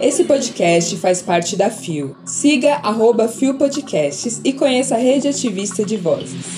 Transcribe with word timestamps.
Esse 0.00 0.24
podcast 0.24 0.96
faz 0.96 1.22
parte 1.22 1.56
da 1.56 1.70
FIO. 1.70 2.16
Siga 2.24 2.74
arroba 2.76 3.28
FIO 3.28 3.54
Podcasts 3.54 4.40
e 4.44 4.52
conheça 4.52 4.96
a 4.96 4.98
rede 4.98 5.28
ativista 5.28 5.84
de 5.84 5.96
vozes. 5.96 6.56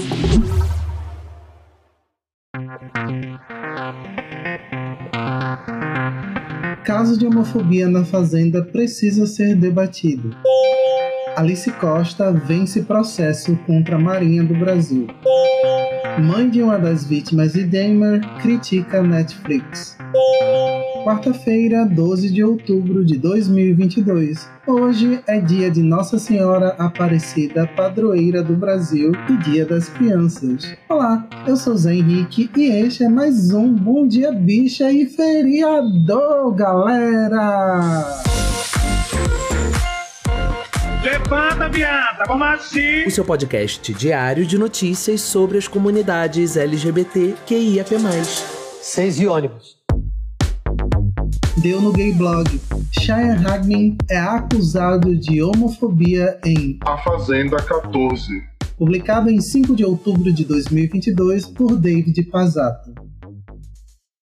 Caso 6.84 7.18
de 7.18 7.26
homofobia 7.26 7.88
na 7.88 8.04
Fazenda 8.04 8.63
precisa 8.63 9.27
ser 9.27 9.54
debatido. 9.56 10.37
Alice 11.37 11.71
Costa 11.72 12.33
vence 12.33 12.83
processo 12.83 13.56
contra 13.67 13.97
a 13.97 13.99
Marinha 13.99 14.45
do 14.45 14.54
Brasil. 14.54 15.06
Mãe 16.23 16.48
de 16.48 16.62
uma 16.62 16.79
das 16.79 17.05
vítimas 17.05 17.55
de 17.55 17.65
Dahmer 17.65 18.20
critica 18.41 19.02
Netflix. 19.02 19.97
Quarta-feira, 21.05 21.84
12 21.84 22.32
de 22.32 22.42
outubro 22.42 23.04
de 23.04 23.18
2022. 23.18 24.48
Hoje 24.66 25.20
é 25.26 25.38
dia 25.38 25.70
de 25.70 25.82
Nossa 25.82 26.18
Senhora 26.18 26.74
Aparecida, 26.78 27.66
padroeira 27.76 28.42
do 28.42 28.54
Brasil 28.54 29.12
e 29.28 29.36
Dia 29.36 29.66
das 29.66 29.86
Crianças. 29.86 30.74
Olá, 30.88 31.28
eu 31.46 31.59
sou 31.59 31.76
Zé 31.76 31.92
Henrique 31.92 32.50
e 32.56 32.68
este 32.68 33.04
é 33.04 33.09
mais 33.10 33.52
um 33.52 33.70
Bom 33.70 34.09
Dia 34.09 34.32
Bicha 34.32 34.90
e 34.90 35.04
Feriador, 35.04 36.54
galera! 36.54 38.02
Levanta, 41.02 41.68
viada, 41.68 42.24
vamos 42.26 42.46
assim! 42.46 43.04
O 43.06 43.10
seu 43.10 43.26
podcast 43.26 43.92
diário 43.92 44.46
de 44.46 44.56
notícias 44.56 45.20
sobre 45.20 45.59
as 45.59 45.68
comunidades 45.68 46.56
LGBT 46.56 47.34
QIAP+. 47.46 47.95
Seis 48.80 49.20
e 49.20 49.26
ônibus. 49.26 49.84
Deu 51.56 51.80
no 51.80 51.92
gay 51.92 52.12
blog. 52.12 52.60
Cheyenne 52.90 53.46
Hagman 53.46 53.96
é 54.10 54.18
acusado 54.18 55.16
de 55.16 55.40
homofobia 55.40 56.38
em 56.45 56.79
A 56.84 56.98
Fazenda 56.98 57.56
14. 57.56 58.42
Publicado 58.76 59.30
em 59.30 59.40
5 59.40 59.76
de 59.76 59.84
outubro 59.84 60.32
de 60.32 60.45
2022 60.45 61.46
por 61.46 61.76
David 61.76 62.24
Pazato. 62.24 63.04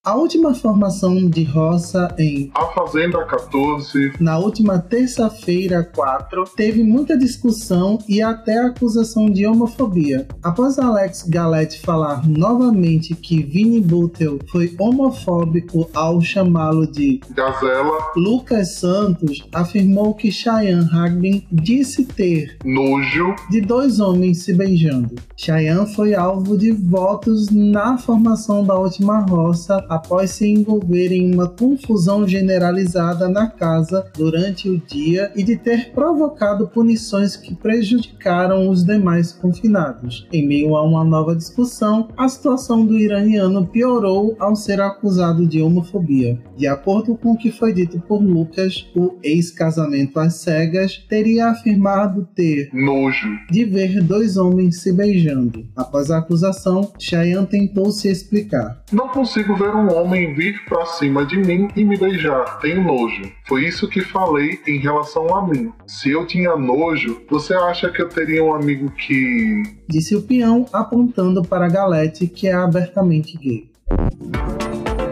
A 0.05 0.15
última 0.15 0.53
formação 0.53 1.29
de 1.29 1.45
roça 1.45 2.13
em 2.19 2.51
A 2.55 2.65
Fazenda 2.73 3.23
14. 3.23 4.11
Na 4.19 4.37
última 4.37 4.77
terça-feira, 4.77 5.81
4, 5.95 6.43
teve 6.57 6.83
muita 6.83 7.17
discussão 7.17 7.97
e 8.05 8.21
até 8.21 8.59
acusação 8.65 9.29
de 9.29 9.47
homofobia. 9.47 10.27
Após 10.43 10.77
Alex 10.77 11.23
Galete 11.29 11.79
falar 11.79 12.27
novamente 12.27 13.15
que 13.15 13.41
Vini 13.41 13.79
Butel 13.79 14.39
foi 14.51 14.75
homofóbico 14.77 15.89
ao 15.93 16.19
chamá-lo 16.19 16.85
de 16.85 17.21
Gazela, 17.29 18.11
Lucas 18.17 18.75
Santos 18.75 19.47
afirmou 19.53 20.13
que 20.15 20.33
Cheyenne 20.33 20.89
Hagman 20.91 21.47
disse 21.49 22.03
ter 22.03 22.57
nojo 22.65 23.33
de 23.49 23.61
dois 23.61 24.01
homens 24.01 24.43
se 24.43 24.53
beijando. 24.53 25.15
Cheyenne 25.37 25.95
foi 25.95 26.13
alvo 26.13 26.57
de 26.57 26.73
votos 26.73 27.49
na 27.49 27.97
formação 27.97 28.65
da 28.65 28.75
última 28.77 29.21
roça 29.21 29.81
após 29.95 30.31
se 30.31 30.47
envolver 30.47 31.11
em 31.11 31.33
uma 31.33 31.47
confusão 31.47 32.27
generalizada 32.27 33.29
na 33.29 33.47
casa 33.47 34.05
durante 34.17 34.69
o 34.69 34.77
dia 34.77 35.31
e 35.35 35.43
de 35.43 35.55
ter 35.55 35.91
provocado 35.91 36.67
punições 36.67 37.35
que 37.35 37.53
prejudicaram 37.53 38.69
os 38.69 38.83
demais 38.83 39.31
confinados. 39.31 40.27
Em 40.31 40.47
meio 40.47 40.75
a 40.75 40.83
uma 40.83 41.03
nova 41.03 41.35
discussão, 41.35 42.09
a 42.17 42.27
situação 42.27 42.85
do 42.85 42.97
iraniano 42.97 43.67
piorou 43.67 44.35
ao 44.39 44.55
ser 44.55 44.81
acusado 44.81 45.45
de 45.45 45.61
homofobia. 45.61 46.39
De 46.57 46.67
acordo 46.67 47.15
com 47.15 47.31
o 47.31 47.37
que 47.37 47.51
foi 47.51 47.73
dito 47.73 47.99
por 47.99 48.21
Lucas, 48.21 48.87
o 48.95 49.15
ex-casamento 49.23 50.19
às 50.19 50.35
cegas 50.35 50.97
teria 51.09 51.47
afirmado 51.47 52.27
ter 52.35 52.69
nojo 52.73 53.27
de 53.51 53.63
ver 53.63 54.01
dois 54.01 54.37
homens 54.37 54.81
se 54.81 54.91
beijando. 54.91 55.65
Após 55.75 56.09
a 56.09 56.17
acusação, 56.17 56.91
Cheyenne 56.97 57.45
tentou 57.45 57.91
se 57.91 58.07
explicar. 58.09 58.83
Não 58.91 59.07
consigo 59.09 59.55
ver 59.55 59.75
um 59.75 59.82
homem 59.87 60.33
vir 60.33 60.63
pra 60.65 60.85
cima 60.85 61.25
de 61.25 61.37
mim 61.37 61.67
e 61.75 61.83
me 61.83 61.97
beijar. 61.97 62.59
Tenho 62.59 62.83
nojo. 62.83 63.31
Foi 63.47 63.65
isso 63.65 63.87
que 63.87 64.01
falei 64.01 64.59
em 64.67 64.79
relação 64.79 65.35
a 65.35 65.47
mim. 65.47 65.71
Se 65.87 66.11
eu 66.11 66.25
tinha 66.25 66.55
nojo, 66.55 67.21
você 67.29 67.53
acha 67.53 67.89
que 67.89 68.01
eu 68.01 68.09
teria 68.09 68.43
um 68.43 68.53
amigo 68.53 68.89
que. 68.91 69.63
Disse 69.87 70.15
o 70.15 70.21
peão 70.21 70.65
apontando 70.71 71.41
para 71.43 71.67
Galete, 71.67 72.27
que 72.27 72.47
é 72.47 72.53
abertamente 72.53 73.37
gay. 73.37 73.69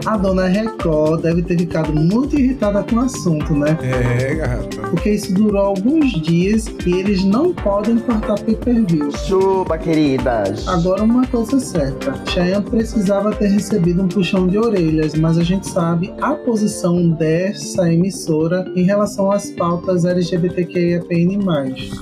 A 0.04 0.16
dona 0.16 0.46
Record 0.46 1.22
deve 1.22 1.42
ter 1.42 1.58
ficado 1.58 1.94
muito 1.94 2.38
irritada 2.38 2.82
com 2.82 2.96
o 2.96 3.00
assunto, 3.00 3.54
né? 3.54 3.78
É, 3.82 4.34
gata. 4.34 4.82
Porque 4.90 5.10
isso 5.10 5.32
durou 5.32 5.60
alguns 5.60 6.12
dias 6.22 6.66
e 6.84 6.92
eles 6.92 7.24
não 7.24 7.54
podem 7.54 7.98
cortar 7.98 8.38
pay-per-view. 8.40 9.10
Chupa, 9.12 9.78
queridas. 9.78 10.66
Agora 10.66 11.04
uma 11.04 11.26
coisa 11.26 11.56
é 11.56 11.60
certa, 11.60 12.14
Cheyenne 12.26 12.64
precisava 12.64 13.32
ter 13.32 13.48
recebido 13.48 14.02
um 14.02 14.08
puxão 14.08 14.46
de 14.46 14.58
orelhas, 14.58 15.14
mas 15.14 15.38
a 15.38 15.42
gente 15.42 15.68
sabe 15.68 16.12
a 16.20 16.34
posição 16.34 17.10
dessa 17.10 17.92
emissora 17.92 18.70
em 18.74 18.82
relação 18.82 19.30
às 19.30 19.50
pautas 19.50 20.04
LGBTQIAPN+. 20.04 21.38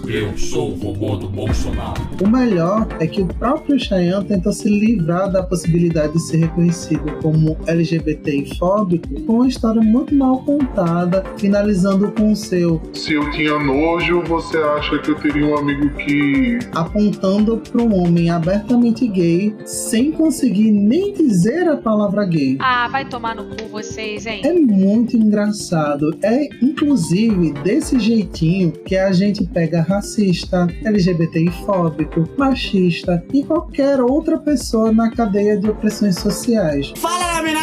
Eu 0.09 0.37
sou 0.39 0.71
o 0.71 0.75
robô 0.79 1.17
do 1.17 1.29
Bolsonaro. 1.29 2.01
O 2.23 2.29
melhor 2.29 2.87
é 2.99 3.07
que 3.07 3.21
o 3.23 3.27
próprio 3.27 3.79
Cheyenne 3.79 4.25
tentou 4.25 4.53
se 4.53 4.69
livrar 4.69 5.31
da 5.31 5.43
possibilidade 5.43 6.13
de 6.15 6.21
ser 6.21 6.39
reconhecido 6.39 7.05
como 7.23 7.57
LGBTI-fóbico 7.91 9.21
com 9.23 9.33
uma 9.35 9.49
história 9.49 9.83
muito 9.83 10.15
mal 10.15 10.39
contada, 10.45 11.25
finalizando 11.37 12.13
com 12.13 12.33
o 12.33 12.37
seu 12.37 12.81
Se 12.93 13.15
eu 13.15 13.29
tinha 13.33 13.59
nojo, 13.59 14.23
você 14.23 14.59
acha 14.59 14.99
que 14.99 15.11
eu 15.11 15.15
teria 15.17 15.47
um 15.47 15.57
amigo 15.57 15.91
que. 15.97 16.59
apontando 16.73 17.57
para 17.59 17.83
um 17.83 17.95
homem 18.03 18.31
abertamente 18.31 19.07
gay 19.09 19.55
sem 19.65 20.13
conseguir 20.13 20.71
nem 20.71 21.13
dizer 21.15 21.69
a 21.69 21.77
palavra 21.77 22.25
gay. 22.25 22.57
Ah, 22.61 22.89
vai 22.89 23.05
tomar 23.05 23.35
no 23.35 23.45
cu 23.45 23.69
vocês, 23.69 24.27
hein? 24.27 24.43
É 24.45 24.53
muito 24.53 25.17
engraçado. 25.17 26.17
É 26.23 26.49
inclusive 26.63 27.53
desse 27.65 27.99
jeitinho 27.99 28.73
que 28.73 28.97
a 28.97 29.13
gente 29.13 29.45
pega 29.47 29.83
racista, 29.83 30.67
LGBTI-fóbico, 30.85 32.29
machista 32.37 33.25
e 33.33 33.43
qualquer 33.43 34.01
outra 34.01 34.39
pessoa 34.39 34.93
na 34.93 35.11
cadeia 35.11 35.59
de 35.59 35.69
opressões 35.69 36.17
sociais. 36.17 36.93
Fala 36.97 37.35
na 37.35 37.43
minha 37.43 37.55
cara! 37.55 37.60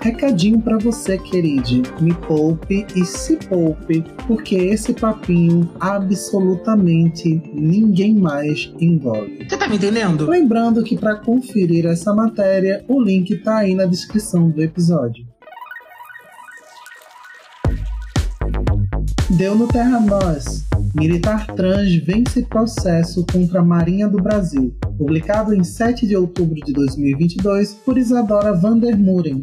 Recadinho 0.00 0.60
pra 0.60 0.78
você, 0.78 1.18
querido. 1.18 1.82
Me 2.00 2.14
poupe 2.14 2.86
e 2.94 3.04
se 3.04 3.36
poupe, 3.36 4.04
porque 4.26 4.54
esse 4.54 4.92
papinho 4.92 5.70
absolutamente 5.80 7.42
ninguém 7.52 8.14
mais 8.14 8.72
envolve. 8.80 9.46
Você 9.48 9.56
tá 9.56 9.68
me 9.68 9.76
entendendo? 9.76 10.28
Lembrando 10.28 10.82
que 10.82 10.96
para 10.96 11.16
conferir 11.16 11.86
essa 11.86 12.14
matéria, 12.14 12.84
o 12.88 13.00
link 13.00 13.36
tá 13.38 13.58
aí 13.58 13.74
na 13.74 13.84
descrição 13.84 14.50
do 14.50 14.62
episódio. 14.62 15.26
Deu 19.36 19.54
no 19.54 19.66
Terra 19.66 20.00
Nós. 20.00 20.64
Militar 20.94 21.46
trans 21.48 21.94
vence 21.96 22.42
processo 22.42 23.26
contra 23.30 23.60
a 23.60 23.64
Marinha 23.64 24.08
do 24.08 24.22
Brasil. 24.22 24.74
Publicado 24.96 25.52
em 25.52 25.62
7 25.62 26.06
de 26.06 26.16
outubro 26.16 26.54
de 26.54 26.72
2022 26.72 27.74
por 27.74 27.98
Isadora 27.98 28.54
Vandermuren. 28.54 29.42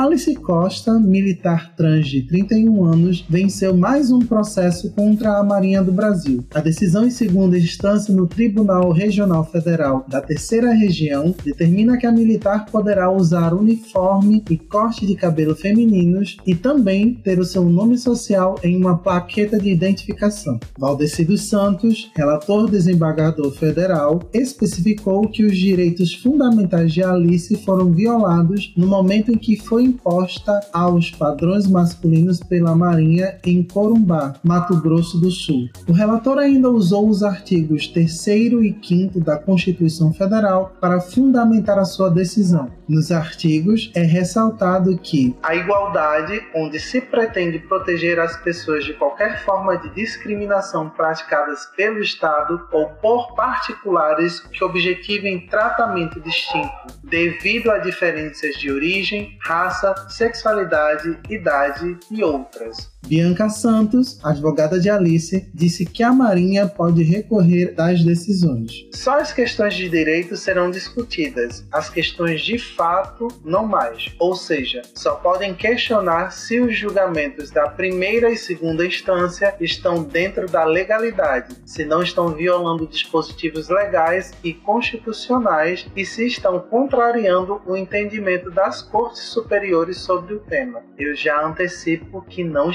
Alice 0.00 0.34
Costa, 0.36 0.98
militar 0.98 1.74
trans 1.76 2.08
de 2.08 2.22
31 2.22 2.84
anos, 2.86 3.22
venceu 3.28 3.76
mais 3.76 4.10
um 4.10 4.20
processo 4.20 4.90
contra 4.92 5.36
a 5.36 5.44
Marinha 5.44 5.82
do 5.82 5.92
Brasil. 5.92 6.42
A 6.54 6.60
decisão 6.60 7.04
em 7.04 7.10
segunda 7.10 7.58
instância 7.58 8.14
no 8.14 8.26
Tribunal 8.26 8.92
Regional 8.92 9.44
Federal 9.44 10.06
da 10.08 10.22
Terceira 10.22 10.72
Região 10.72 11.34
determina 11.44 11.98
que 11.98 12.06
a 12.06 12.12
militar 12.12 12.64
poderá 12.64 13.10
usar 13.10 13.52
uniforme 13.52 14.42
e 14.48 14.56
corte 14.56 15.04
de 15.04 15.14
cabelo 15.14 15.54
femininos 15.54 16.38
e 16.46 16.54
também 16.54 17.12
ter 17.16 17.38
o 17.38 17.44
seu 17.44 17.64
nome 17.64 17.98
social 17.98 18.58
em 18.64 18.78
uma 18.78 18.96
plaqueta 18.96 19.58
de 19.58 19.68
identificação. 19.68 20.58
Valdeci 20.78 21.26
dos 21.26 21.42
Santos, 21.42 22.10
relator 22.16 22.70
desembargador 22.70 23.52
federal, 23.52 24.22
especificou 24.32 25.28
que 25.28 25.44
os 25.44 25.58
direitos 25.58 26.14
fundamentais 26.14 26.90
de 26.90 27.02
Alice 27.02 27.54
foram 27.66 27.92
violados 27.92 28.72
no 28.74 28.86
momento 28.86 29.30
em 29.30 29.36
que 29.36 29.56
foi 29.56 29.89
imposta 29.90 30.60
aos 30.72 31.10
padrões 31.10 31.66
masculinos 31.66 32.40
pela 32.40 32.74
Marinha 32.74 33.38
em 33.44 33.62
Corumbá, 33.62 34.34
Mato 34.42 34.80
Grosso 34.80 35.18
do 35.18 35.30
Sul. 35.30 35.68
O 35.88 35.92
relator 35.92 36.38
ainda 36.38 36.70
usou 36.70 37.08
os 37.08 37.22
artigos 37.22 37.88
3 37.88 38.26
e 38.26 38.78
5 38.82 39.20
da 39.20 39.36
Constituição 39.36 40.12
Federal 40.12 40.72
para 40.80 41.00
fundamentar 41.00 41.78
a 41.78 41.84
sua 41.84 42.10
decisão. 42.10 42.70
Nos 42.88 43.12
artigos 43.12 43.90
é 43.94 44.02
ressaltado 44.02 44.98
que 44.98 45.36
a 45.42 45.54
igualdade, 45.54 46.42
onde 46.54 46.78
se 46.80 47.00
pretende 47.00 47.58
proteger 47.58 48.18
as 48.18 48.36
pessoas 48.38 48.84
de 48.84 48.94
qualquer 48.94 49.44
forma 49.44 49.76
de 49.76 49.90
discriminação 49.90 50.90
praticadas 50.90 51.66
pelo 51.76 52.00
Estado 52.00 52.60
ou 52.72 52.88
por 53.00 53.34
particulares 53.34 54.40
que 54.40 54.64
objetivem 54.64 55.46
tratamento 55.46 56.20
distinto 56.20 56.70
devido 57.04 57.70
a 57.70 57.78
diferenças 57.78 58.54
de 58.56 58.70
origem, 58.70 59.38
raça, 59.40 59.79
raça, 59.80 60.08
sexualidade, 60.08 61.18
idade 61.28 61.98
e 62.10 62.22
outras. 62.22 62.89
Bianca 63.06 63.48
Santos, 63.48 64.20
advogada 64.22 64.78
de 64.78 64.88
Alice, 64.88 65.50
disse 65.52 65.84
que 65.84 66.02
a 66.02 66.12
Marinha 66.12 66.68
pode 66.68 67.02
recorrer 67.02 67.74
das 67.74 68.04
decisões. 68.04 68.86
Só 68.92 69.18
as 69.18 69.32
questões 69.32 69.74
de 69.74 69.88
direito 69.88 70.36
serão 70.36 70.70
discutidas, 70.70 71.64
as 71.72 71.88
questões 71.88 72.40
de 72.42 72.58
fato 72.58 73.26
não 73.44 73.66
mais. 73.66 74.14
Ou 74.18 74.36
seja, 74.36 74.82
só 74.94 75.16
podem 75.16 75.54
questionar 75.54 76.30
se 76.30 76.60
os 76.60 76.76
julgamentos 76.76 77.50
da 77.50 77.68
primeira 77.68 78.30
e 78.30 78.36
segunda 78.36 78.86
instância 78.86 79.56
estão 79.60 80.04
dentro 80.04 80.46
da 80.46 80.64
legalidade, 80.64 81.56
se 81.64 81.84
não 81.84 82.02
estão 82.02 82.28
violando 82.34 82.86
dispositivos 82.86 83.68
legais 83.68 84.32
e 84.44 84.52
constitucionais 84.52 85.86
e 85.96 86.04
se 86.04 86.26
estão 86.26 86.60
contrariando 86.60 87.60
o 87.66 87.76
entendimento 87.76 88.50
das 88.50 88.82
cortes 88.82 89.22
superiores 89.22 89.98
sobre 89.98 90.34
o 90.34 90.40
tema. 90.40 90.82
Eu 90.98 91.16
já 91.16 91.44
antecipo 91.44 92.22
que 92.28 92.44
não 92.44 92.70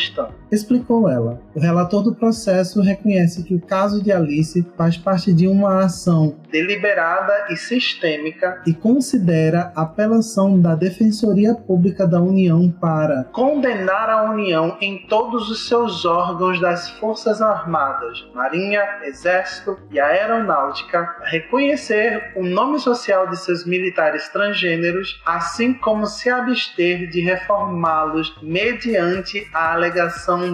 Explicou 0.52 1.10
ela. 1.10 1.42
O 1.54 1.60
relator 1.60 2.04
do 2.04 2.16
processo 2.16 2.82
reconhece 2.82 3.44
que 3.44 3.56
o 3.56 3.62
caso 3.62 4.02
de 4.02 4.12
Alice 4.12 4.66
faz 4.78 4.98
parte 4.98 5.34
de 5.34 5.48
uma 5.48 5.84
ação 5.84 6.36
deliberada 6.52 7.48
e 7.50 7.58
sistêmica 7.58 8.62
e 8.66 8.74
considera 8.74 9.74
a 9.76 9.82
apelação 9.82 10.60
da 10.60 10.76
Defensoria 10.76 11.54
Pública 11.54 12.08
da 12.08 12.22
União 12.22 12.72
para 12.72 13.26
condenar 13.26 14.10
a 14.10 14.32
União 14.32 14.78
em 14.80 15.06
todos 15.08 15.50
os 15.50 15.68
seus 15.68 16.06
órgãos 16.06 16.62
das 16.62 16.90
Forças 16.92 17.42
Armadas, 17.42 18.26
Marinha, 18.34 18.82
Exército 19.04 19.78
e 19.92 20.00
Aeronáutica, 20.00 21.00
a 21.22 21.28
reconhecer 21.28 22.32
o 22.36 22.44
nome 22.44 22.80
social 22.80 23.28
de 23.28 23.38
seus 23.38 23.66
militares 23.66 24.30
transgêneros, 24.30 25.22
assim 25.26 25.74
como 25.74 26.06
se 26.06 26.30
abster 26.30 27.10
de 27.10 27.22
reformá-los 27.22 28.38
mediante 28.42 29.48
a 29.54 29.74
alegação 29.74 30.05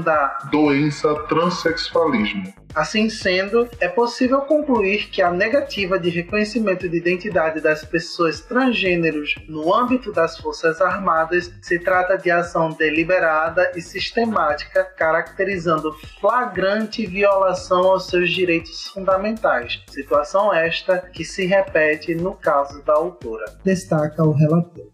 da 0.01 0.39
doença 0.51 1.13
transexualismo. 1.27 2.53
Assim 2.73 3.09
sendo, 3.09 3.67
é 3.79 3.87
possível 3.87 4.41
concluir 4.41 5.09
que 5.09 5.21
a 5.21 5.29
negativa 5.29 5.99
de 5.99 6.09
reconhecimento 6.09 6.87
de 6.87 6.97
identidade 6.97 7.59
das 7.59 7.83
pessoas 7.83 8.39
transgêneros 8.41 9.35
no 9.47 9.73
âmbito 9.73 10.11
das 10.11 10.37
Forças 10.37 10.79
Armadas 10.79 11.53
se 11.61 11.79
trata 11.79 12.17
de 12.17 12.31
ação 12.31 12.69
deliberada 12.69 13.71
e 13.75 13.81
sistemática, 13.81 14.85
caracterizando 14.85 15.93
flagrante 16.21 17.05
violação 17.05 17.91
aos 17.91 18.07
seus 18.07 18.31
direitos 18.31 18.87
fundamentais, 18.87 19.83
situação 19.89 20.53
esta 20.53 20.97
que 20.97 21.25
se 21.25 21.45
repete 21.45 22.15
no 22.15 22.33
caso 22.35 22.81
da 22.83 22.93
autora. 22.93 23.45
Destaca 23.65 24.23
o 24.23 24.31
relator. 24.31 24.91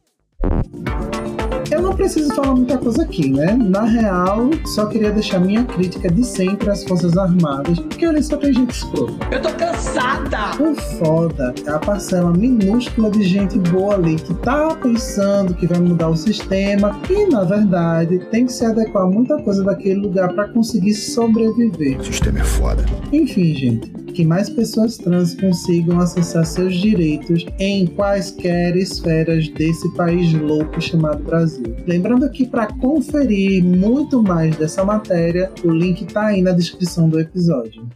Eu 1.70 1.82
não 1.82 1.94
preciso 1.94 2.34
falar 2.34 2.56
muita 2.56 2.78
coisa 2.78 3.04
aqui, 3.04 3.30
né? 3.30 3.54
Na 3.54 3.84
real, 3.84 4.50
só 4.68 4.86
queria 4.86 5.12
deixar 5.12 5.40
minha 5.40 5.66
crítica 5.66 6.10
de 6.10 6.24
sempre 6.26 6.70
às 6.70 6.84
Forças 6.86 7.18
Armadas, 7.18 7.78
porque 7.80 8.06
ali 8.06 8.24
só 8.24 8.38
tem 8.38 8.54
gente 8.54 8.72
escrota. 8.72 9.14
Eu 9.30 9.42
tô 9.42 9.50
cansada! 9.50 10.62
O 10.62 10.74
foda 10.98 11.54
é 11.66 11.70
a 11.70 11.78
parcela 11.80 12.32
minúscula 12.32 13.12
de 13.12 13.24
gente 13.24 13.60
boa 13.60 13.96
ali 13.96 14.16
que 14.16 14.34
tá 14.36 14.76
pensando 14.76 15.54
que 15.54 15.68
vai 15.68 15.80
mudar 15.80 16.08
o 16.08 16.16
sistema 16.16 16.98
e, 17.10 17.30
na 17.30 17.44
verdade, 17.44 18.20
tem 18.32 18.46
que 18.46 18.54
se 18.54 18.66
adequar 18.66 19.04
a 19.04 19.10
muita 19.10 19.38
coisa 19.42 19.62
daquele 19.64 20.00
lugar 20.00 20.32
para 20.34 20.48
conseguir 20.48 20.94
sobreviver. 20.94 22.00
O 22.00 22.06
sistema 22.06 22.40
é 22.40 22.44
foda. 22.44 22.86
Enfim, 23.12 23.54
gente, 23.54 23.92
que 24.18 24.26
mais 24.26 24.50
pessoas 24.50 24.98
trans 24.98 25.36
consigam 25.36 26.00
acessar 26.00 26.44
seus 26.44 26.76
direitos 26.76 27.46
em 27.60 27.86
quaisquer 27.86 28.76
esferas 28.76 29.48
desse 29.50 29.94
país 29.94 30.34
louco 30.34 30.82
chamado 30.82 31.24
Brasil. 31.24 31.76
Lembrando 31.86 32.28
que 32.32 32.48
para 32.48 32.66
conferir 32.66 33.64
muito 33.64 34.24
mais 34.24 34.58
dessa 34.58 34.84
matéria, 34.84 35.52
o 35.64 35.70
link 35.70 36.02
está 36.02 36.26
aí 36.26 36.42
na 36.42 36.52
descrição 36.52 37.08
do 37.08 37.20
episódio. 37.20 37.88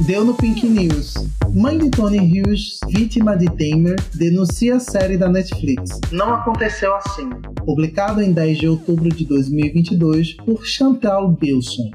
Deu 0.00 0.22
no 0.22 0.34
Pink 0.34 0.66
News. 0.66 1.14
Mãe 1.54 1.78
de 1.78 1.90
Tony 1.90 2.18
Hughes, 2.18 2.78
vítima 2.88 3.38
de 3.38 3.46
Dahmer, 3.46 3.96
denuncia 4.14 4.76
a 4.76 4.80
série 4.80 5.16
da 5.16 5.30
Netflix. 5.30 5.98
Não 6.12 6.34
aconteceu 6.34 6.94
assim. 6.94 7.30
Publicado 7.64 8.20
em 8.20 8.32
10 8.32 8.58
de 8.58 8.68
outubro 8.68 9.08
de 9.08 9.24
2022 9.24 10.34
por 10.34 10.66
Chantal 10.66 11.32
Bilson. 11.32 11.90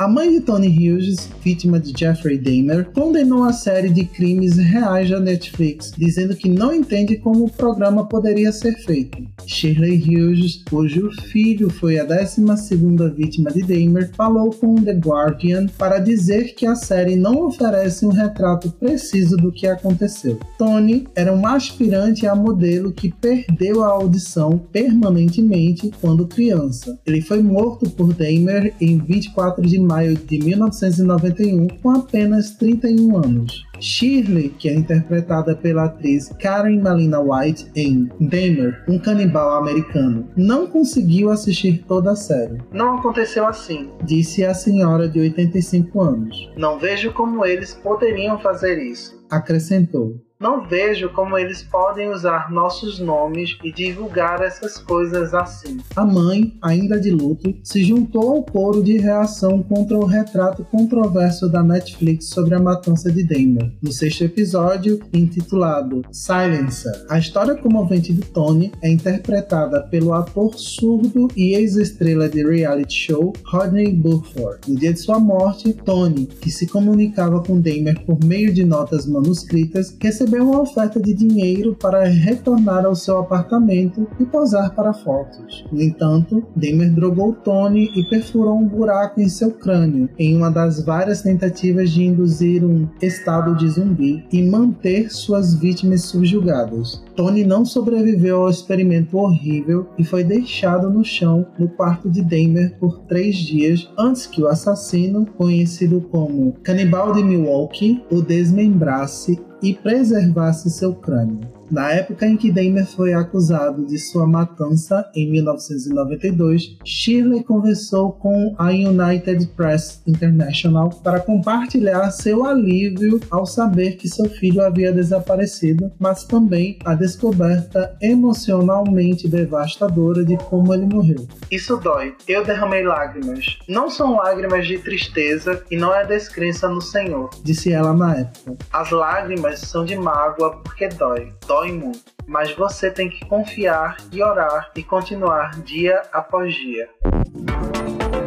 A 0.00 0.06
mãe 0.06 0.30
de 0.30 0.42
Tony 0.42 0.68
Hughes, 0.68 1.28
vítima 1.42 1.80
de 1.80 1.92
Jeffrey 1.98 2.38
Dahmer, 2.38 2.88
condenou 2.92 3.42
a 3.42 3.52
série 3.52 3.90
de 3.90 4.04
crimes 4.04 4.56
reais 4.56 5.10
da 5.10 5.18
Netflix, 5.18 5.90
dizendo 5.98 6.36
que 6.36 6.48
não 6.48 6.72
entende 6.72 7.16
como 7.16 7.46
o 7.46 7.50
programa 7.50 8.06
poderia 8.06 8.52
ser 8.52 8.76
feito. 8.84 9.18
Shirley 9.44 10.00
Hughes, 10.00 10.62
cujo 10.70 11.10
filho 11.22 11.68
foi 11.68 11.98
a 11.98 12.06
12ª 12.06 13.12
vítima 13.12 13.50
de 13.50 13.62
Dahmer, 13.62 14.12
falou 14.14 14.50
com 14.50 14.76
The 14.76 14.92
Guardian 14.92 15.66
para 15.76 15.98
dizer 15.98 16.54
que 16.54 16.64
a 16.64 16.76
série 16.76 17.16
não 17.16 17.48
oferece 17.48 18.06
um 18.06 18.10
retrato 18.10 18.70
preciso 18.70 19.36
do 19.36 19.50
que 19.50 19.66
aconteceu. 19.66 20.38
Tony 20.56 21.08
era 21.16 21.34
um 21.34 21.44
aspirante 21.44 22.24
a 22.24 22.36
modelo 22.36 22.92
que 22.92 23.12
perdeu 23.12 23.82
a 23.82 23.88
audição 23.88 24.58
permanentemente 24.70 25.90
quando 26.00 26.28
criança. 26.28 26.96
Ele 27.04 27.20
foi 27.20 27.42
morto 27.42 27.90
por 27.90 28.14
Dahmer 28.14 28.72
em 28.80 28.98
24 28.98 29.66
de 29.66 29.87
maio 29.88 30.14
de 30.14 30.38
1991, 30.38 31.66
com 31.82 31.90
apenas 31.90 32.50
31 32.50 33.16
anos. 33.16 33.66
Shirley, 33.80 34.50
que 34.50 34.68
é 34.68 34.74
interpretada 34.74 35.56
pela 35.56 35.84
atriz 35.84 36.28
Karen 36.40 36.80
Malina 36.80 37.20
White 37.20 37.70
em 37.74 38.08
Dahmer, 38.20 38.84
um 38.88 38.98
canibal 38.98 39.58
americano, 39.58 40.28
não 40.36 40.66
conseguiu 40.66 41.30
assistir 41.30 41.84
toda 41.86 42.12
a 42.12 42.16
série. 42.16 42.58
Não 42.72 42.98
aconteceu 42.98 43.46
assim, 43.46 43.90
disse 44.04 44.44
a 44.44 44.52
senhora 44.52 45.08
de 45.08 45.20
85 45.20 46.00
anos. 46.00 46.50
Não 46.56 46.78
vejo 46.78 47.12
como 47.12 47.46
eles 47.46 47.72
poderiam 47.74 48.38
fazer 48.38 48.78
isso, 48.78 49.24
acrescentou. 49.30 50.27
Não 50.40 50.62
vejo 50.68 51.08
como 51.08 51.36
eles 51.36 51.64
podem 51.64 52.10
usar 52.10 52.48
nossos 52.48 53.00
nomes 53.00 53.58
e 53.64 53.72
divulgar 53.72 54.40
essas 54.40 54.78
coisas 54.78 55.34
assim. 55.34 55.78
A 55.96 56.06
mãe, 56.06 56.56
ainda 56.62 57.00
de 57.00 57.10
luto, 57.10 57.52
se 57.64 57.82
juntou 57.82 58.36
ao 58.36 58.44
coro 58.44 58.80
de 58.80 58.98
reação 58.98 59.64
contra 59.64 59.98
o 59.98 60.04
retrato 60.04 60.64
controverso 60.70 61.48
da 61.48 61.60
Netflix 61.60 62.28
sobre 62.28 62.54
a 62.54 62.60
matança 62.60 63.10
de 63.10 63.24
Damon. 63.24 63.72
No 63.82 63.90
sexto 63.90 64.22
episódio, 64.22 65.00
intitulado 65.12 66.02
Silencer, 66.12 67.04
a 67.10 67.18
história 67.18 67.56
comovente 67.56 68.12
de 68.12 68.22
Tony 68.22 68.70
é 68.80 68.88
interpretada 68.88 69.82
pelo 69.88 70.12
ator 70.12 70.54
surdo 70.54 71.26
e 71.36 71.54
ex-estrela 71.54 72.28
de 72.28 72.44
reality 72.44 72.94
show 72.94 73.32
Rodney 73.44 73.92
Burford. 73.92 74.60
No 74.68 74.76
dia 74.76 74.92
de 74.92 75.00
sua 75.00 75.18
morte, 75.18 75.72
Tony, 75.72 76.26
que 76.26 76.48
se 76.48 76.68
comunicava 76.68 77.42
com 77.42 77.60
Damer 77.60 78.04
por 78.06 78.22
meio 78.24 78.54
de 78.54 78.64
notas 78.64 79.04
manuscritas, 79.04 79.96
recebeu 80.00 80.27
recebeu 80.28 80.44
uma 80.44 80.60
oferta 80.60 81.00
de 81.00 81.14
dinheiro 81.14 81.74
para 81.74 82.04
retornar 82.04 82.84
ao 82.84 82.94
seu 82.94 83.18
apartamento 83.18 84.06
e 84.20 84.26
posar 84.26 84.74
para 84.74 84.92
fotos. 84.92 85.64
No 85.72 85.80
entanto, 85.80 86.44
Demer 86.54 86.92
drogou 86.92 87.32
Tony 87.32 87.90
e 87.96 88.04
perfurou 88.04 88.58
um 88.58 88.68
buraco 88.68 89.20
em 89.22 89.28
seu 89.28 89.52
crânio, 89.52 90.08
em 90.18 90.36
uma 90.36 90.50
das 90.50 90.84
várias 90.84 91.22
tentativas 91.22 91.90
de 91.90 92.04
induzir 92.04 92.62
um 92.62 92.86
estado 93.00 93.56
de 93.56 93.68
zumbi 93.70 94.22
e 94.30 94.42
manter 94.42 95.10
suas 95.10 95.54
vítimas 95.54 96.02
subjugadas. 96.02 97.02
Tony 97.16 97.44
não 97.44 97.64
sobreviveu 97.64 98.42
ao 98.42 98.50
experimento 98.50 99.16
horrível 99.16 99.88
e 99.98 100.04
foi 100.04 100.22
deixado 100.22 100.90
no 100.90 101.04
chão 101.04 101.46
no 101.58 101.68
quarto 101.68 102.10
de 102.10 102.22
Demer 102.22 102.76
por 102.78 102.98
três 103.06 103.36
dias 103.36 103.90
antes 103.98 104.26
que 104.26 104.42
o 104.42 104.46
assassino, 104.46 105.24
conhecido 105.38 106.02
como 106.10 106.52
Canibal 106.62 107.14
de 107.14 107.24
Milwaukee, 107.24 108.04
o 108.10 108.20
desmembrasse 108.20 109.40
e 109.62 109.74
preservasse 109.74 110.70
seu 110.70 110.94
crânio. 110.94 111.57
Na 111.70 111.92
época 111.92 112.26
em 112.26 112.36
que 112.36 112.50
Dahmer 112.50 112.86
foi 112.86 113.12
acusado 113.12 113.84
de 113.84 113.98
sua 113.98 114.26
matança, 114.26 115.04
em 115.14 115.30
1992, 115.30 116.78
Shirley 116.82 117.44
conversou 117.44 118.12
com 118.12 118.54
a 118.56 118.68
United 118.68 119.46
Press 119.48 120.02
International 120.06 120.88
para 121.04 121.20
compartilhar 121.20 122.10
seu 122.10 122.46
alívio 122.46 123.20
ao 123.30 123.44
saber 123.44 123.96
que 123.96 124.08
seu 124.08 124.30
filho 124.30 124.62
havia 124.62 124.92
desaparecido, 124.92 125.92
mas 125.98 126.24
também 126.24 126.78
a 126.86 126.94
descoberta 126.94 127.94
emocionalmente 128.00 129.28
devastadora 129.28 130.24
de 130.24 130.38
como 130.38 130.72
ele 130.72 130.86
morreu. 130.86 131.28
Isso 131.50 131.76
dói. 131.76 132.14
Eu 132.26 132.44
derramei 132.44 132.82
lágrimas. 132.82 133.58
Não 133.68 133.90
são 133.90 134.16
lágrimas 134.16 134.66
de 134.66 134.78
tristeza 134.78 135.62
e 135.70 135.76
não 135.76 135.94
é 135.94 136.06
descrença 136.06 136.66
no 136.66 136.80
Senhor, 136.80 137.28
disse 137.44 137.72
ela 137.72 137.92
na 137.92 138.16
época. 138.16 138.56
As 138.72 138.90
lágrimas 138.90 139.60
são 139.60 139.84
de 139.84 139.96
mágoa 139.96 140.56
porque 140.62 140.88
dói. 140.88 141.32
Dói 141.46 141.57
dói 141.58 141.72
muito, 141.72 142.12
mas 142.24 142.52
você 142.52 142.88
tem 142.88 143.08
que 143.08 143.24
confiar 143.26 143.96
e 144.12 144.22
orar 144.22 144.70
e 144.76 144.82
continuar 144.82 145.60
dia 145.62 146.02
após 146.12 146.54
dia. 146.54 146.88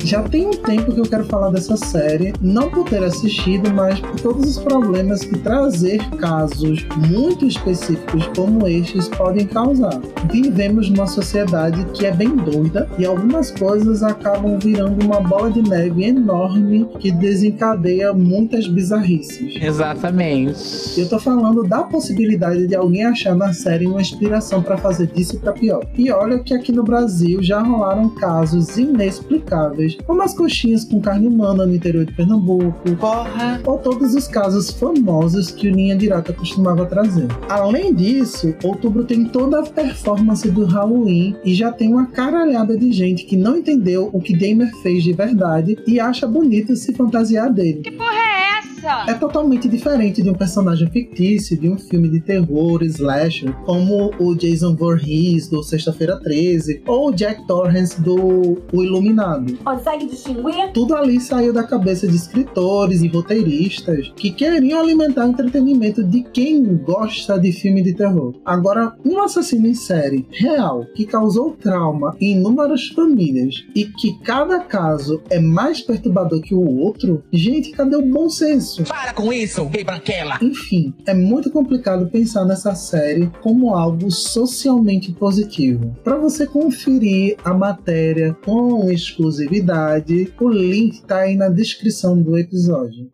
Já 0.03 0.24
tem 0.24 0.48
um 0.48 0.51
tempo 0.51 0.91
que 0.91 1.00
eu 1.00 1.05
quero 1.05 1.25
falar 1.25 1.51
dessa 1.51 1.77
série, 1.77 2.34
não 2.41 2.70
por 2.70 2.89
ter 2.89 3.03
assistido, 3.03 3.72
mas 3.74 4.00
por 4.00 4.20
todos 4.20 4.58
os 4.58 4.63
problemas 4.63 5.24
que 5.24 5.38
trazer 5.38 6.00
casos 6.17 6.86
muito 7.10 7.46
específicos 7.46 8.27
como 8.36 8.67
estes 8.67 9.08
podem 9.08 9.46
causar. 9.46 10.01
Vivemos 10.31 10.89
numa 10.89 11.08
sociedade 11.08 11.86
que 11.93 12.05
é 12.05 12.12
bem 12.12 12.36
doida 12.36 12.89
e 12.98 13.05
algumas 13.05 13.51
coisas 13.51 14.01
acabam 14.01 14.58
virando 14.58 15.05
uma 15.05 15.22
bola 15.22 15.51
de 15.51 15.62
neve 15.62 16.03
enorme 16.03 16.88
que 17.00 17.12
desencadeia 17.12 18.13
muitas 18.13 18.67
bizarrices. 18.67 19.62
Exatamente. 19.62 21.00
Eu 21.00 21.08
tô 21.08 21.20
falando 21.20 21.63
da 21.63 21.84
possibilidade 21.84 22.67
de 22.67 22.75
alguém 22.75 23.05
achar 23.05 23.36
na 23.36 23.53
série 23.53 23.88
uma 23.88 24.01
inspiração 24.01 24.62
para 24.62 24.77
fazer 24.77 25.08
disso 25.08 25.39
pra 25.39 25.53
pior. 25.53 25.86
E 25.98 26.12
olha 26.12 26.39
que 26.39 26.53
aqui 26.53 26.72
no 26.72 26.84
Brasil 26.84 27.41
já 27.43 27.62
rolaram 27.62 28.10
casos 28.10 28.77
inexplicáveis, 28.77 29.90
como 30.05 30.21
as 30.21 30.33
coxinhas 30.33 30.83
com 30.83 31.01
carne 31.01 31.27
humana 31.27 31.65
no 31.65 31.75
interior 31.75 32.05
de 32.05 32.13
Pernambuco, 32.13 32.95
Porra. 32.98 33.62
ou 33.65 33.77
todos 33.77 34.13
os 34.13 34.27
casos 34.27 34.69
famosos 34.71 35.51
que 35.51 35.67
o 35.67 35.71
Linha 35.71 35.95
Direta 35.95 36.33
costumava 36.33 36.86
trazer. 36.86 37.27
Além 37.50 37.93
disso, 37.93 38.53
outubro 38.63 39.03
tem 39.03 39.25
toda 39.25 39.60
a 39.60 39.63
performance 39.63 40.50
do 40.50 40.65
Halloween 40.65 41.36
e 41.43 41.53
já 41.53 41.71
tem 41.71 41.89
uma 41.89 42.05
caralhada 42.07 42.77
de 42.77 42.91
gente 42.91 43.25
que 43.25 43.36
não 43.36 43.57
entendeu 43.57 44.10
o 44.13 44.19
que 44.19 44.33
Gamer 44.33 44.71
fez 44.81 45.03
de 45.03 45.13
verdade 45.13 45.77
e 45.88 46.00
acha 46.00 46.27
bonito 46.27 46.75
se 46.75 46.93
fantasiar 46.93 47.51
dele. 47.51 47.81
Que 47.81 47.91
porra 47.91 48.38
é 48.38 48.40
essa? 48.81 49.11
É 49.11 49.13
totalmente 49.13 49.67
diferente 49.67 50.21
de 50.21 50.29
um 50.29 50.33
personagem 50.33 50.89
fictício 50.89 51.57
de 51.57 51.69
um 51.69 51.77
filme 51.77 52.09
de 52.09 52.19
terror, 52.19 52.83
slasher, 52.83 53.53
como 53.65 54.11
o 54.19 54.35
Jason 54.35 54.75
Voorhees 54.75 55.47
do 55.47 55.63
Sexta-feira 55.63 56.19
13 56.19 56.83
ou 56.88 57.09
o 57.09 57.11
Jack 57.11 57.45
Torrance 57.47 58.01
do 58.01 58.61
O 58.71 58.83
Iluminado. 58.83 59.57
Consegue 59.57 60.07
distinguir? 60.07 60.71
Tudo 60.73 60.95
ali 60.95 61.19
saiu 61.19 61.53
da 61.53 61.63
cabeça 61.63 62.07
de 62.07 62.15
escritores 62.15 63.01
e 63.01 63.07
roteiristas 63.07 64.11
que 64.15 64.31
queriam 64.31 64.79
alimentar 64.79 65.25
o 65.25 65.29
entretenimento 65.29 66.03
de 66.03 66.23
quem 66.23 66.77
gosta 66.77 67.39
de 67.39 67.51
filme 67.51 67.81
de 67.81 67.93
terror. 67.93 68.33
Agora, 68.45 68.93
um 69.05 69.21
assassino 69.21 69.67
em 69.67 69.75
série 69.75 70.25
real 70.31 70.85
que 70.95 71.05
causou 71.05 71.51
trauma 71.51 72.15
em 72.19 72.38
inúmeras 72.38 72.88
famílias 72.88 73.63
e 73.75 73.85
que 73.85 74.17
cada 74.23 74.59
caso 74.59 75.21
é 75.29 75.39
mais 75.39 75.81
perturbador 75.81 76.41
que 76.41 76.55
o 76.55 76.79
outro, 76.79 77.23
gente, 77.31 77.71
cadê 77.71 77.95
o 77.95 78.01
bom 78.01 78.29
senso? 78.29 78.71
Para 78.88 79.13
com 79.13 79.32
isso, 79.32 79.66
gay 79.66 79.84
branquela. 79.84 80.38
Enfim, 80.42 80.94
é 81.06 81.13
muito 81.13 81.51
complicado 81.51 82.10
pensar 82.10 82.46
nessa 82.46 82.75
série 82.75 83.32
como 83.42 83.75
algo 83.75 84.12
socialmente 84.12 85.12
positivo. 85.12 85.96
Para 86.04 86.18
você 86.18 86.46
conferir 86.46 87.38
a 87.44 87.54
matéria 87.54 88.36
com 88.46 88.90
exclusividade, 88.90 90.34
o 90.40 90.50
link 90.50 91.01
tá 91.04 91.20
aí 91.20 91.36
na 91.36 91.50
descrição 91.50 92.22
do 92.22 92.38
episódio. 92.38 93.10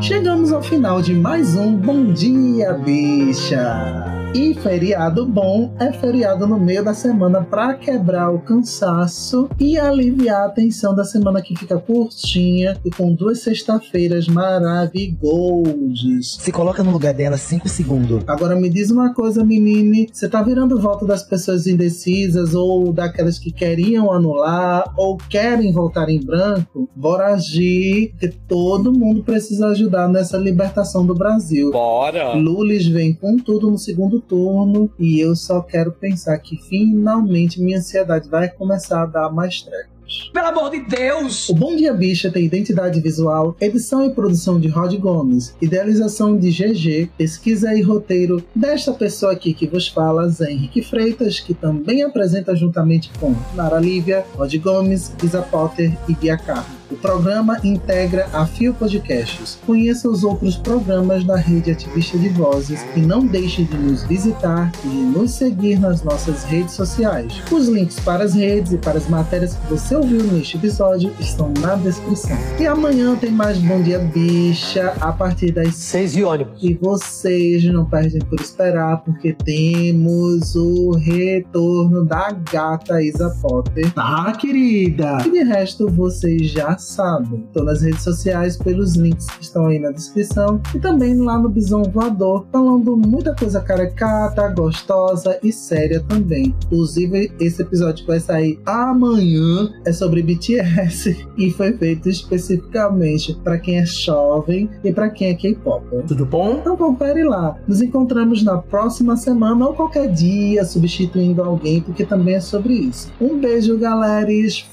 Chegamos 0.00 0.52
ao 0.52 0.62
final 0.62 1.00
de 1.00 1.14
mais 1.14 1.54
um 1.56 1.76
Bom 1.76 2.12
Dia 2.12 2.72
Bicha! 2.74 4.03
E 4.34 4.52
feriado 4.52 5.24
bom 5.24 5.72
é 5.78 5.92
feriado 5.92 6.44
no 6.44 6.58
meio 6.58 6.82
da 6.82 6.92
semana 6.92 7.40
para 7.40 7.74
quebrar 7.74 8.32
o 8.32 8.40
cansaço 8.40 9.48
e 9.60 9.78
aliviar 9.78 10.46
a 10.46 10.50
tensão 10.50 10.92
da 10.92 11.04
semana 11.04 11.40
que 11.40 11.56
fica 11.56 11.78
curtinha 11.78 12.76
e 12.84 12.90
com 12.90 13.14
duas 13.14 13.42
sexta-feiras 13.42 14.26
maravilhosas. 14.26 16.36
Se 16.40 16.50
coloca 16.50 16.82
no 16.82 16.90
lugar 16.90 17.14
dela 17.14 17.36
5 17.36 17.68
segundos. 17.68 18.24
Agora 18.26 18.56
me 18.56 18.68
diz 18.68 18.90
uma 18.90 19.14
coisa, 19.14 19.44
menine, 19.44 20.08
você 20.12 20.28
tá 20.28 20.42
virando 20.42 20.80
voto 20.80 21.06
das 21.06 21.22
pessoas 21.22 21.68
indecisas 21.68 22.56
ou 22.56 22.92
daquelas 22.92 23.38
que 23.38 23.52
queriam 23.52 24.12
anular 24.12 24.92
ou 24.96 25.16
querem 25.16 25.72
voltar 25.72 26.08
em 26.08 26.18
branco? 26.18 26.90
Bora 26.96 27.34
agir, 27.34 28.10
porque 28.10 28.34
todo 28.48 28.92
mundo 28.92 29.22
precisa 29.22 29.68
ajudar 29.68 30.08
nessa 30.08 30.36
libertação 30.36 31.06
do 31.06 31.14
Brasil. 31.14 31.70
Bora. 31.70 32.34
Lulis 32.34 32.88
vem 32.88 33.14
com 33.14 33.36
tudo 33.36 33.70
no 33.70 33.78
segundo 33.78 34.23
turno 34.28 34.90
e 34.98 35.20
eu 35.20 35.36
só 35.36 35.60
quero 35.60 35.92
pensar 35.92 36.38
que 36.38 36.56
finalmente 36.56 37.60
minha 37.60 37.78
ansiedade 37.78 38.28
vai 38.28 38.48
começar 38.48 39.02
a 39.02 39.06
dar 39.06 39.30
mais 39.30 39.62
treco. 39.62 39.94
Pelo 40.32 40.46
amor 40.46 40.70
de 40.70 40.80
Deus. 40.80 41.48
O 41.48 41.54
Bom 41.54 41.74
Dia 41.74 41.92
Bicha 41.92 42.30
tem 42.30 42.44
identidade 42.44 43.00
visual, 43.00 43.56
edição 43.60 44.04
e 44.04 44.10
produção 44.10 44.60
de 44.60 44.68
Rod 44.68 44.94
Gomes, 44.96 45.54
idealização 45.60 46.36
de 46.36 46.50
GG, 46.50 47.10
pesquisa 47.16 47.74
e 47.74 47.80
roteiro 47.80 48.44
desta 48.54 48.92
pessoa 48.92 49.32
aqui 49.32 49.54
que 49.54 49.66
vos 49.66 49.88
fala, 49.88 50.28
Zé 50.28 50.50
Henrique 50.50 50.82
Freitas, 50.82 51.40
que 51.40 51.54
também 51.54 52.02
apresenta 52.02 52.54
juntamente 52.54 53.10
com 53.18 53.34
Nara 53.54 53.80
Lívia, 53.80 54.24
Rod 54.34 54.54
Gomes, 54.56 55.12
Isa 55.22 55.42
Potter 55.42 55.96
e 56.08 56.14
Bia 56.14 56.36
Carmo. 56.36 56.83
O 56.90 56.96
programa 56.96 57.58
integra 57.64 58.28
a 58.32 58.46
Fio 58.46 58.74
Podcasts. 58.74 59.58
Conheça 59.66 60.08
os 60.08 60.22
outros 60.22 60.56
programas 60.56 61.24
da 61.24 61.36
rede 61.36 61.70
ativista 61.70 62.18
de 62.18 62.28
vozes 62.28 62.84
e 62.94 63.00
não 63.00 63.26
deixe 63.26 63.64
de 63.64 63.76
nos 63.76 64.04
visitar 64.04 64.70
e 64.84 64.88
de 64.88 64.94
nos 64.96 65.30
seguir 65.32 65.78
nas 65.80 66.02
nossas 66.02 66.44
redes 66.44 66.74
sociais. 66.74 67.32
Os 67.50 67.68
links 67.68 67.98
para 68.00 68.24
as 68.24 68.34
redes 68.34 68.72
e 68.72 68.78
para 68.78 68.98
as 68.98 69.08
matérias 69.08 69.54
que 69.54 69.66
você 69.70 69.96
ouviu 69.96 70.22
neste 70.24 70.56
episódio 70.56 71.10
estão 71.18 71.52
na 71.60 71.74
descrição. 71.76 72.36
E 72.60 72.66
amanhã 72.66 73.16
tem 73.16 73.30
mais 73.30 73.58
Bom 73.58 73.80
Dia 73.82 73.98
Bicha 73.98 74.94
a 75.00 75.12
partir 75.12 75.52
das 75.52 75.74
6 75.74 76.16
e 76.16 76.24
ônibus. 76.24 76.62
e 76.62 76.74
vocês 76.74 77.64
não 77.64 77.84
perdem 77.86 78.20
por 78.20 78.38
esperar, 78.40 78.98
porque 79.04 79.32
temos 79.32 80.54
o 80.54 80.92
retorno 80.92 82.04
da 82.04 82.30
gata 82.30 83.00
Isa 83.02 83.30
Potter. 83.40 83.90
Tá, 83.92 84.32
querida? 84.38 85.18
E 85.26 85.30
de 85.30 85.42
resto, 85.44 85.88
vocês 85.88 86.50
já 86.50 86.73
sabem. 86.78 87.46
Tô 87.52 87.62
nas 87.62 87.82
redes 87.82 88.02
sociais 88.02 88.56
pelos 88.56 88.96
links 88.96 89.26
que 89.26 89.42
estão 89.42 89.66
aí 89.66 89.78
na 89.78 89.90
descrição. 89.90 90.60
E 90.74 90.78
também 90.78 91.16
lá 91.16 91.38
no 91.38 91.48
Bison 91.48 91.82
Voador, 91.84 92.46
falando 92.50 92.96
muita 92.96 93.34
coisa 93.34 93.60
caricata, 93.60 94.48
gostosa 94.48 95.38
e 95.42 95.52
séria 95.52 96.00
também. 96.00 96.54
Inclusive, 96.66 97.32
esse 97.38 97.62
episódio 97.62 98.06
vai 98.06 98.20
sair 98.20 98.60
amanhã 98.66 99.72
é 99.84 99.92
sobre 99.92 100.22
BTS 100.22 101.26
e 101.36 101.50
foi 101.50 101.72
feito 101.74 102.08
especificamente 102.08 103.34
para 103.42 103.58
quem 103.58 103.78
é 103.78 103.86
jovem 103.86 104.68
e 104.82 104.92
para 104.92 105.10
quem 105.10 105.28
é 105.28 105.34
K-pop. 105.34 105.84
Tudo 106.06 106.26
bom? 106.26 106.58
Então 106.60 106.76
confere 106.76 107.24
lá. 107.24 107.56
Nos 107.66 107.80
encontramos 107.80 108.42
na 108.42 108.58
próxima 108.58 109.16
semana 109.16 109.66
ou 109.66 109.74
qualquer 109.74 110.10
dia, 110.10 110.64
substituindo 110.64 111.42
alguém, 111.42 111.80
porque 111.80 112.04
também 112.04 112.34
é 112.34 112.40
sobre 112.40 112.74
isso. 112.74 113.12
Um 113.20 113.38
beijo, 113.38 113.78
galera. 113.78 114.24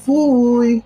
Fui! 0.04 0.82